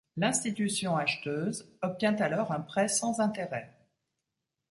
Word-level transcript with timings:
L’institution 0.17 0.97
acheteuse 0.97 1.71
obtient 1.83 2.15
alors 2.15 2.51
un 2.51 2.59
prêt 2.61 2.87
sans 2.87 3.19
intérêt. 3.19 3.69